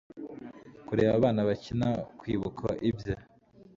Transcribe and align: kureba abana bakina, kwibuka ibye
kureba 0.87 1.11
abana 1.19 1.41
bakina, 1.49 1.89
kwibuka 2.19 2.67
ibye 2.89 3.13